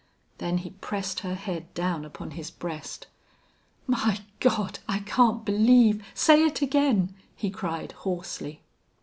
Then 0.39 0.57
he 0.57 0.71
pressed 0.71 1.19
her 1.19 1.35
head 1.35 1.71
down 1.75 2.05
upon 2.05 2.31
his 2.31 2.49
breast. 2.49 3.05
"My 3.85 4.21
God! 4.39 4.79
I 4.89 5.01
can't 5.01 5.45
believe! 5.45 6.03
Say 6.15 6.43
it 6.43 6.63
again!" 6.63 7.13
he 7.35 7.51
cried, 7.51 7.91
hoarsely. 7.91 8.63